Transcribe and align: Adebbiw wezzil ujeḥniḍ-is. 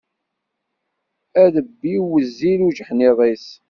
Adebbiw 1.43 2.03
wezzil 2.11 2.59
ujeḥniḍ-is. 2.67 3.47